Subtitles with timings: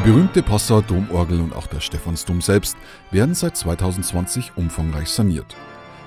[0.00, 2.76] berühmte Passauer Domorgel und auch der Stephansdom selbst
[3.12, 5.54] werden seit 2020 umfangreich saniert.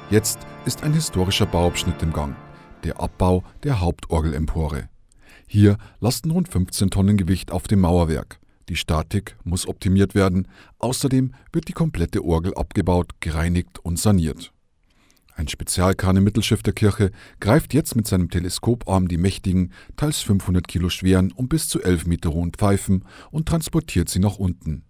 [0.09, 2.35] Jetzt ist ein historischer Bauabschnitt im Gang,
[2.83, 4.89] der Abbau der Hauptorgelempore.
[5.47, 8.39] Hier lasten rund 15 Tonnen Gewicht auf dem Mauerwerk.
[8.67, 10.49] Die Statik muss optimiert werden.
[10.79, 14.51] Außerdem wird die komplette Orgel abgebaut, gereinigt und saniert.
[15.37, 20.67] Ein Spezialkran im Mittelschiff der Kirche greift jetzt mit seinem Teleskoparm die mächtigen, teils 500
[20.67, 24.83] Kilo schweren und bis zu 11 Meter hohen Pfeifen und transportiert sie nach unten.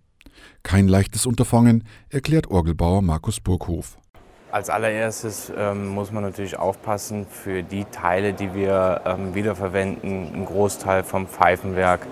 [0.64, 3.98] Kein leichtes Unterfangen, erklärt Orgelbauer Markus Burghof.
[4.50, 10.46] Als allererstes ähm, muss man natürlich aufpassen für die Teile, die wir ähm, wiederverwenden, ein
[10.46, 12.08] Großteil vom Pfeifenwerk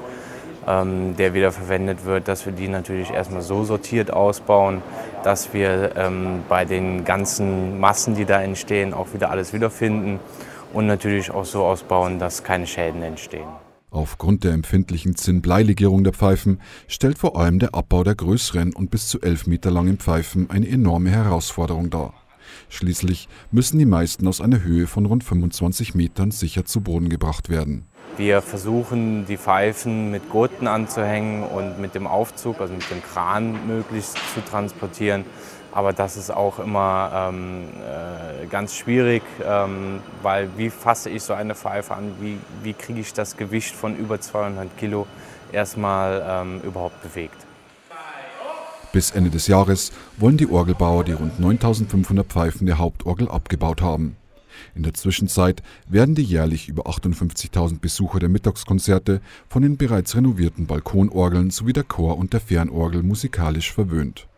[0.67, 4.81] ähm, der wiederverwendet wird, dass wir die natürlich erstmal so sortiert ausbauen,
[5.23, 10.19] dass wir ähm, bei den ganzen Massen, die da entstehen, auch wieder alles wiederfinden
[10.73, 13.47] und natürlich auch so ausbauen, dass keine Schäden entstehen.
[13.91, 19.07] Aufgrund der empfindlichen Zinnbleilegierung der Pfeifen stellt vor allem der Abbau der größeren und bis
[19.07, 22.13] zu elf Meter langen Pfeifen eine enorme Herausforderung dar.
[22.69, 27.49] Schließlich müssen die meisten aus einer Höhe von rund 25 Metern sicher zu Boden gebracht
[27.49, 27.85] werden.
[28.17, 33.67] Wir versuchen die Pfeifen mit Gurten anzuhängen und mit dem Aufzug, also mit dem Kran
[33.67, 35.25] möglichst zu transportieren.
[35.73, 41.33] Aber das ist auch immer ähm, äh, ganz schwierig, ähm, weil wie fasse ich so
[41.33, 45.05] eine Pfeife an, wie, wie kriege ich das Gewicht von über 200 Kilo
[45.51, 47.45] erstmal ähm, überhaupt bewegt.
[48.95, 54.15] Bis Ende des Jahres wollen die Orgelbauer die rund 9500 Pfeifen der Hauptorgel abgebaut haben.
[54.73, 60.65] In der Zwischenzeit werden die jährlich über 58.000 Besucher der Mittagskonzerte von den bereits renovierten
[60.65, 64.29] Balkonorgeln sowie der Chor und der Fernorgel musikalisch verwöhnt.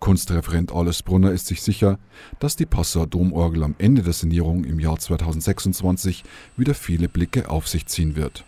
[0.00, 1.98] Kunstreferent Alles Brunner ist sich sicher,
[2.40, 6.24] dass die Passauer Domorgel am Ende der Sanierung im Jahr 2026
[6.58, 8.44] wieder viele Blicke auf sich ziehen wird.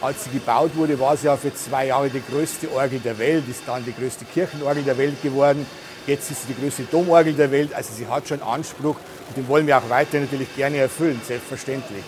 [0.00, 3.48] Als sie gebaut wurde, war sie ja für zwei Jahre die größte Orgel der Welt,
[3.48, 5.66] ist dann die größte Kirchenorgel der Welt geworden.
[6.06, 8.96] Jetzt ist sie die größte Domorgel der Welt, also sie hat schon Anspruch
[9.28, 12.04] und den wollen wir auch weiter natürlich gerne erfüllen, selbstverständlich.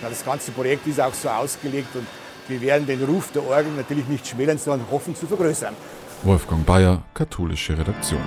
[0.00, 2.06] Das ganze Projekt ist auch so ausgelegt und
[2.48, 5.74] wir werden den Ruf der Orgel natürlich nicht schmälern, sondern hoffen zu vergrößern.
[6.22, 8.22] Wolfgang Bayer, katholische Redaktion.